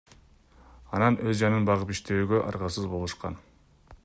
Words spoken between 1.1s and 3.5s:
өз жанын багып иштөөгө аргасыз болушкан.